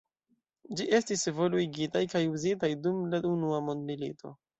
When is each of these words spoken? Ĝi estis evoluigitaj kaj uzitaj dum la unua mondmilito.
Ĝi 0.77 0.85
estis 0.99 1.25
evoluigitaj 1.31 2.01
kaj 2.13 2.21
uzitaj 2.37 2.71
dum 2.87 3.05
la 3.13 3.21
unua 3.33 3.61
mondmilito. 3.69 4.33